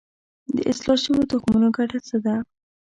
د 0.55 0.57
اصلاح 0.71 0.97
شویو 1.03 1.29
تخمونو 1.31 1.67
ګټه 1.77 1.99
څه 2.07 2.17
ده؟ 2.25 2.35